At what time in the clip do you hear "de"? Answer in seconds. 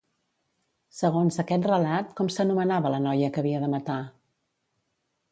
3.65-3.69